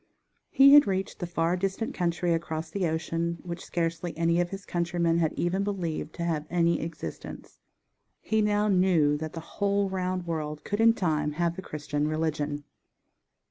[0.49, 4.65] _He had reached the far distant country across the ocean, which scarcely any of his
[4.65, 7.59] countrymen had even believed to have any existence.
[8.19, 12.63] He now knew that the whole round world could in time have the Christian religion.